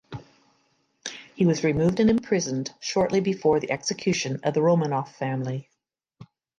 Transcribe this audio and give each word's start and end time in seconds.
He 1.35 1.45
was 1.45 1.63
removed 1.63 1.99
and 1.99 2.09
imprisoned 2.09 2.73
shortly 2.79 3.19
before 3.21 3.59
the 3.59 3.69
Execution 3.69 4.39
of 4.43 4.55
the 4.55 4.59
Romanov 4.59 5.09
family. 5.09 5.69